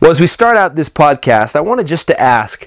[0.00, 2.66] Well, as we start out this podcast, I wanted just to ask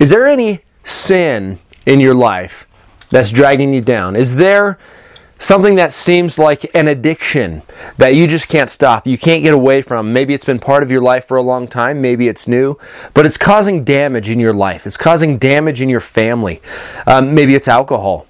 [0.00, 2.66] Is there any sin in your life
[3.10, 4.16] that's dragging you down?
[4.16, 4.76] Is there
[5.38, 7.62] something that seems like an addiction
[7.96, 10.12] that you just can't stop, you can't get away from.
[10.12, 12.76] Maybe it's been part of your life for a long time, maybe it's new,
[13.14, 16.60] but it's causing damage in your life, it's causing damage in your family.
[17.06, 18.26] Um, maybe it's alcohol,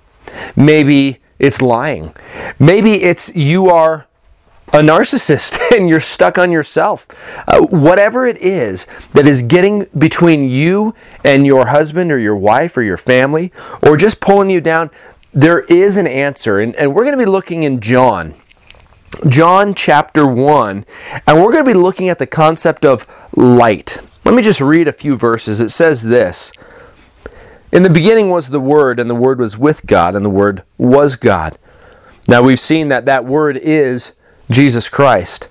[0.54, 2.14] maybe it's lying,
[2.58, 4.06] maybe it's you are
[4.72, 7.06] a narcissist and you're stuck on yourself.
[7.48, 12.76] Uh, whatever it is that is getting between you and your husband or your wife
[12.76, 14.90] or your family, or just pulling you down,
[15.32, 18.34] there is an answer, and, and we're going to be looking in John.
[19.28, 20.84] John chapter 1,
[21.26, 23.06] and we're going to be looking at the concept of
[23.36, 23.98] light.
[24.24, 25.60] Let me just read a few verses.
[25.60, 26.52] It says this
[27.72, 30.62] In the beginning was the Word, and the Word was with God, and the Word
[30.76, 31.58] was God.
[32.28, 34.12] Now we've seen that that Word is
[34.50, 35.48] Jesus Christ.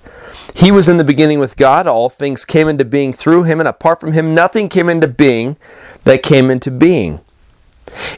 [0.54, 1.86] He was in the beginning with God.
[1.86, 5.56] All things came into being through him, and apart from him, nothing came into being
[6.04, 7.20] that came into being.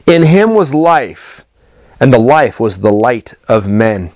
[0.05, 1.45] In him was life
[2.01, 4.11] and the life was the light of men.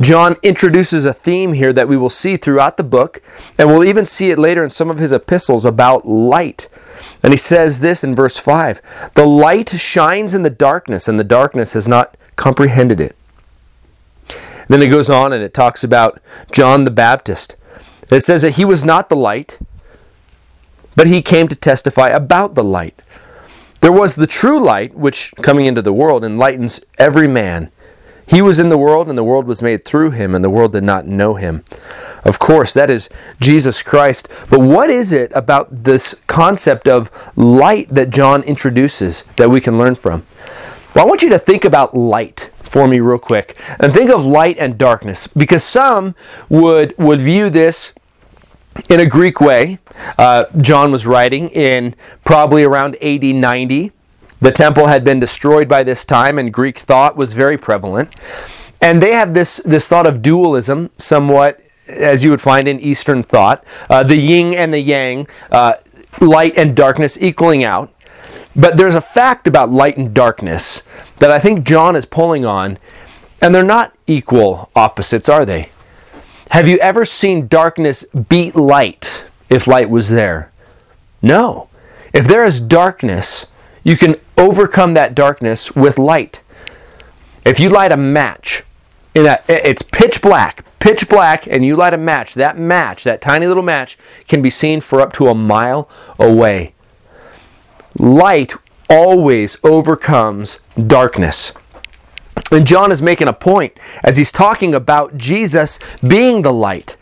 [0.00, 3.22] John introduces a theme here that we will see throughout the book,
[3.58, 6.68] and we'll even see it later in some of his epistles about light.
[7.22, 11.24] And he says this in verse 5 The light shines in the darkness, and the
[11.24, 13.14] darkness has not comprehended it.
[14.68, 17.56] Then it goes on and it talks about John the Baptist.
[18.10, 19.58] It says that he was not the light,
[20.96, 23.02] but he came to testify about the light.
[23.80, 27.70] There was the true light, which, coming into the world, enlightens every man.
[28.26, 30.72] He was in the world, and the world was made through him, and the world
[30.72, 31.64] did not know him.
[32.22, 33.08] Of course, that is
[33.40, 34.28] Jesus Christ.
[34.50, 39.78] But what is it about this concept of light that John introduces that we can
[39.78, 40.26] learn from?
[40.94, 44.24] Well, I want you to think about light for me, real quick, and think of
[44.24, 46.14] light and darkness, because some
[46.48, 47.94] would, would view this
[48.88, 49.78] in a Greek way.
[50.18, 53.92] Uh, John was writing in probably around AD 90.
[54.40, 58.10] The temple had been destroyed by this time, and Greek thought was very prevalent.
[58.80, 63.22] And they have this, this thought of dualism, somewhat as you would find in Eastern
[63.22, 65.74] thought uh, the yin and the yang, uh,
[66.20, 67.92] light and darkness equaling out.
[68.56, 70.82] But there's a fact about light and darkness
[71.18, 72.78] that I think John is pulling on,
[73.40, 75.70] and they're not equal opposites, are they?
[76.50, 80.50] Have you ever seen darkness beat light if light was there?
[81.22, 81.68] No.
[82.12, 83.46] If there is darkness,
[83.84, 86.42] you can overcome that darkness with light.
[87.44, 88.64] If you light a match,
[89.14, 93.46] a, it's pitch black, pitch black, and you light a match, that match, that tiny
[93.46, 93.96] little match,
[94.26, 95.88] can be seen for up to a mile
[96.18, 96.74] away.
[97.96, 98.54] Light
[98.88, 101.52] always overcomes darkness.
[102.50, 106.96] And John is making a point as he's talking about Jesus being the light.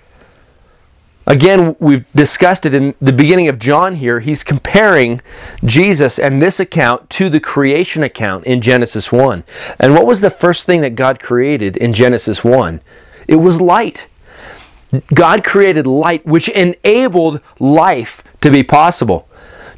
[1.27, 4.21] Again, we've discussed it in the beginning of John here.
[4.21, 5.21] He's comparing
[5.63, 9.45] Jesus and this account to the creation account in Genesis 1.
[9.79, 12.81] And what was the first thing that God created in Genesis 1?
[13.27, 14.09] It was light.
[15.13, 19.28] God created light, which enabled life to be possible.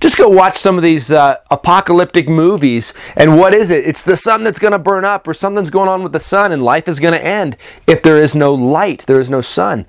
[0.00, 3.86] Just go watch some of these uh, apocalyptic movies, and what is it?
[3.86, 6.52] It's the sun that's going to burn up, or something's going on with the sun,
[6.52, 7.56] and life is going to end
[7.86, 9.84] if there is no light, there is no sun.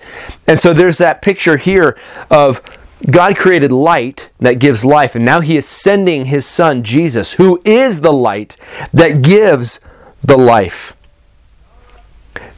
[0.47, 1.97] And so there's that picture here
[2.29, 2.61] of
[3.09, 7.61] God created light that gives life, and now He is sending His Son, Jesus, who
[7.63, 8.57] is the light
[8.93, 9.79] that gives
[10.21, 10.93] the life.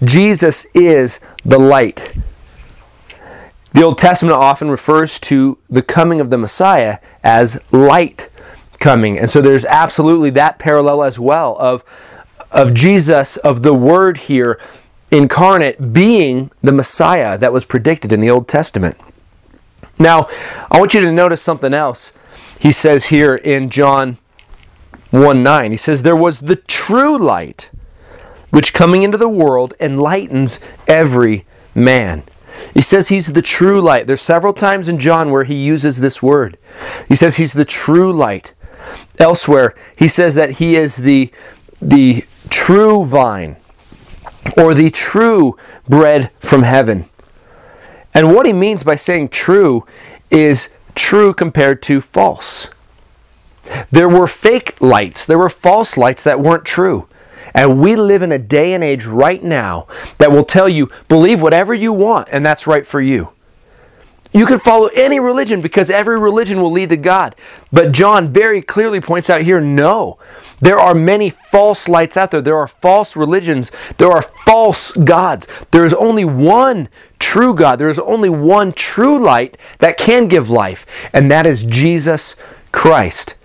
[0.03, 2.14] Jesus is the light
[3.73, 8.29] the Old Testament often refers to the coming of the Messiah as light
[8.79, 9.17] coming.
[9.17, 11.84] And so there's absolutely that parallel as well of,
[12.51, 14.59] of Jesus, of the Word here
[15.09, 18.97] incarnate being the Messiah that was predicted in the Old Testament.
[20.00, 20.28] Now,
[20.72, 22.11] I want you to notice something else.
[22.59, 24.17] He says here in John
[25.11, 27.69] 1 9, he says, There was the true light,
[28.49, 31.46] which coming into the world enlightens every
[31.76, 32.23] man.
[32.73, 34.08] He says he's the true light.
[34.08, 36.58] There's several times in John where he uses this word.
[37.08, 38.53] He says he's the true light.
[39.20, 41.32] Elsewhere, he says that he is the,
[41.82, 43.58] the true vine
[44.58, 45.58] or the true
[45.88, 47.09] bread from heaven.
[48.14, 49.85] And what he means by saying true
[50.29, 52.70] is true compared to false.
[53.90, 57.08] There were fake lights, there were false lights that weren't true.
[57.53, 61.41] And we live in a day and age right now that will tell you, believe
[61.41, 63.29] whatever you want, and that's right for you.
[64.35, 67.35] You can follow any religion because every religion will lead to God.
[67.72, 70.17] But John very clearly points out here no.
[70.59, 72.41] There are many false lights out there.
[72.41, 73.72] There are false religions.
[73.97, 75.47] There are false gods.
[75.70, 76.90] There is only one
[77.20, 77.78] true God.
[77.78, 82.35] There is only one true light that can give life, and that is Jesus
[82.72, 83.35] Christ.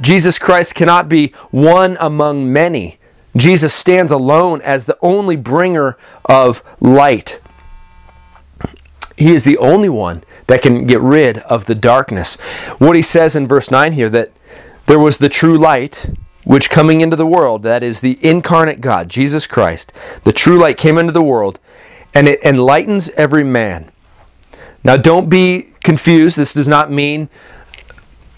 [0.00, 2.98] Jesus Christ cannot be one among many.
[3.36, 7.40] Jesus stands alone as the only bringer of light.
[9.16, 12.34] He is the only one that can get rid of the darkness.
[12.78, 14.32] What he says in verse 9 here that
[14.86, 16.10] there was the true light
[16.44, 19.92] which coming into the world, that is the incarnate God, Jesus Christ,
[20.22, 21.58] the true light came into the world
[22.14, 23.90] and it enlightens every man.
[24.84, 26.36] Now don't be confused.
[26.36, 27.28] This does not mean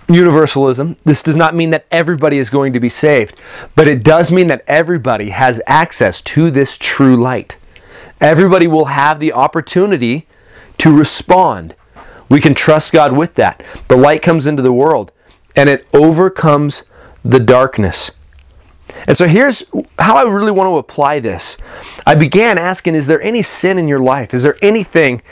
[0.08, 0.96] universalism.
[1.04, 3.36] This does not mean that everybody is going to be saved,
[3.76, 7.56] but it does mean that everybody has access to this true light.
[8.20, 10.26] Everybody will have the opportunity
[10.78, 11.74] to respond.
[12.28, 13.64] We can trust God with that.
[13.88, 15.12] The light comes into the world
[15.54, 16.82] and it overcomes
[17.24, 18.10] the darkness.
[19.06, 19.62] And so here's
[19.98, 21.56] how I really want to apply this.
[22.06, 24.32] I began asking Is there any sin in your life?
[24.34, 25.22] Is there anything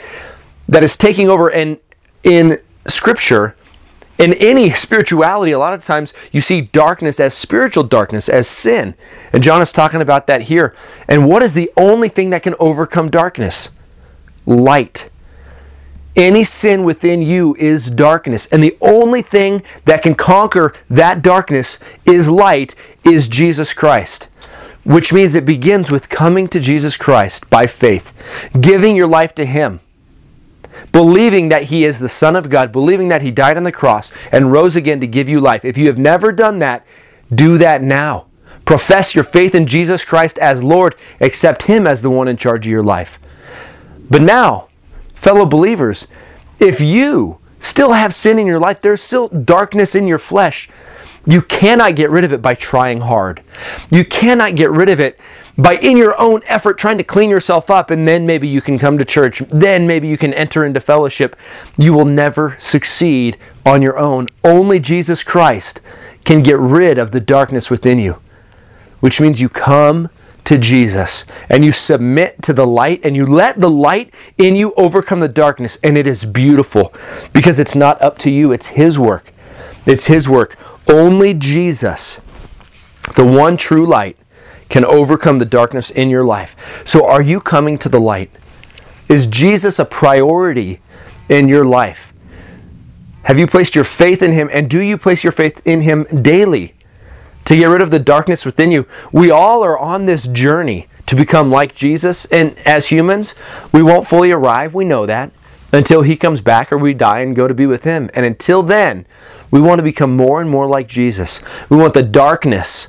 [0.68, 1.48] that is taking over?
[1.50, 1.80] And
[2.22, 3.55] in Scripture,
[4.18, 8.94] in any spirituality, a lot of times you see darkness as spiritual darkness, as sin.
[9.32, 10.74] And John is talking about that here.
[11.06, 13.70] And what is the only thing that can overcome darkness?
[14.46, 15.10] Light.
[16.14, 18.46] Any sin within you is darkness.
[18.46, 22.74] And the only thing that can conquer that darkness is light,
[23.04, 24.28] is Jesus Christ.
[24.82, 28.14] Which means it begins with coming to Jesus Christ by faith,
[28.58, 29.80] giving your life to Him,
[30.92, 34.10] believing that He is the Son of God, believing that He died on the cross
[34.32, 35.64] and rose again to give you life.
[35.64, 36.86] If you have never done that,
[37.34, 38.26] do that now.
[38.64, 42.66] Profess your faith in Jesus Christ as Lord, accept Him as the one in charge
[42.66, 43.18] of your life.
[44.10, 44.68] But now,
[45.14, 46.06] fellow believers,
[46.58, 50.68] if you still have sin in your life, there's still darkness in your flesh.
[51.26, 53.42] You cannot get rid of it by trying hard.
[53.90, 55.18] You cannot get rid of it
[55.58, 58.78] by, in your own effort, trying to clean yourself up, and then maybe you can
[58.78, 59.40] come to church.
[59.48, 61.34] Then maybe you can enter into fellowship.
[61.76, 64.28] You will never succeed on your own.
[64.44, 65.80] Only Jesus Christ
[66.24, 68.18] can get rid of the darkness within you,
[69.00, 70.10] which means you come
[70.44, 74.72] to Jesus and you submit to the light and you let the light in you
[74.76, 75.76] overcome the darkness.
[75.82, 76.94] And it is beautiful
[77.32, 79.32] because it's not up to you, it's His work.
[79.86, 80.56] It's His work.
[80.88, 82.20] Only Jesus,
[83.14, 84.16] the one true light,
[84.68, 86.82] can overcome the darkness in your life.
[86.86, 88.30] So, are you coming to the light?
[89.08, 90.80] Is Jesus a priority
[91.28, 92.12] in your life?
[93.22, 94.48] Have you placed your faith in Him?
[94.52, 96.76] And do you place your faith in Him daily?
[97.46, 98.86] to get rid of the darkness within you.
[99.12, 102.24] We all are on this journey to become like Jesus.
[102.26, 103.34] And as humans,
[103.72, 104.74] we won't fully arrive.
[104.74, 105.30] We know that
[105.72, 108.10] until he comes back or we die and go to be with him.
[108.14, 109.06] And until then,
[109.50, 111.40] we want to become more and more like Jesus.
[111.68, 112.88] We want the darkness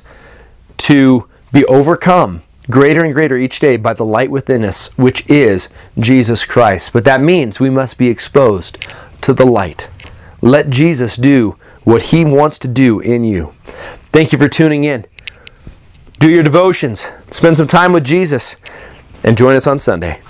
[0.78, 5.68] to be overcome greater and greater each day by the light within us, which is
[5.98, 6.92] Jesus Christ.
[6.92, 8.78] But that means we must be exposed
[9.22, 9.88] to the light.
[10.40, 13.54] Let Jesus do what he wants to do in you.
[14.12, 15.06] Thank you for tuning in.
[16.18, 18.56] Do your devotions, spend some time with Jesus,
[19.24, 20.20] and join us on Sunday.